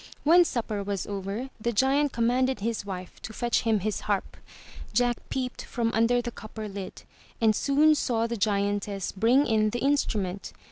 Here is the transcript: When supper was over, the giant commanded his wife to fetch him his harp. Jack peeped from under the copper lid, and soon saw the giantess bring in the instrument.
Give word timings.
When 0.23 0.43
supper 0.45 0.81
was 0.81 1.05
over, 1.05 1.51
the 1.59 1.71
giant 1.71 2.11
commanded 2.11 2.61
his 2.61 2.87
wife 2.87 3.21
to 3.21 3.33
fetch 3.33 3.61
him 3.61 3.81
his 3.81 3.99
harp. 3.99 4.35
Jack 4.93 5.17
peeped 5.29 5.61
from 5.63 5.91
under 5.93 6.23
the 6.23 6.31
copper 6.31 6.67
lid, 6.67 7.03
and 7.39 7.55
soon 7.55 7.93
saw 7.93 8.25
the 8.25 8.35
giantess 8.35 9.11
bring 9.11 9.45
in 9.45 9.69
the 9.69 9.77
instrument. 9.81 10.53